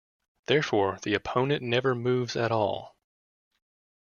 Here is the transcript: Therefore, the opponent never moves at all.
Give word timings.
Therefore, 0.47 0.97
the 1.03 1.13
opponent 1.13 1.61
never 1.61 1.93
moves 1.93 2.35
at 2.35 2.51
all. 2.51 2.95